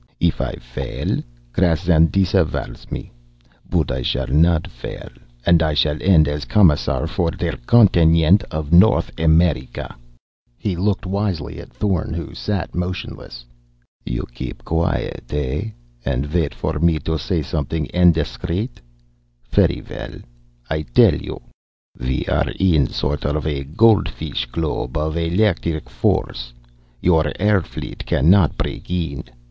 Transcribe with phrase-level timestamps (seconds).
[0.19, 1.21] If I fail,
[1.53, 3.11] Krassin disavows me.
[3.69, 5.09] But I shall not fail,
[5.45, 9.95] and I shall end as Commissar for der continent of North America!"
[10.57, 13.45] He looked wisely at Thorn, who sat motionless.
[14.03, 15.65] "You keep quiet, eh,
[16.03, 18.81] and wait for me to say something indiscreet?
[19.43, 20.15] Ferry well,
[20.67, 21.41] I tell you.
[21.99, 23.45] We are in a sort of
[23.77, 26.53] gold fish globe of electric force.
[27.01, 29.25] Your air fleet cannot break in.